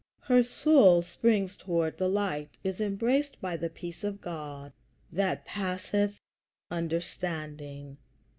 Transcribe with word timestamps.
Her 0.21 0.41
soul 0.41 1.03
springs 1.03 1.55
toward 1.55 1.99
the 1.99 2.07
light; 2.07 2.57
is 2.63 2.81
embraced 2.81 3.39
by 3.39 3.55
the 3.55 3.69
peace 3.69 4.03
of 4.03 4.19
God 4.19 4.73
that 5.11 5.45
passeth 5.45 6.17
understanding. 6.71 7.97